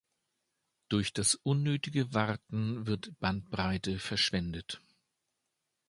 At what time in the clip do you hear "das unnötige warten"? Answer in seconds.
1.13-2.87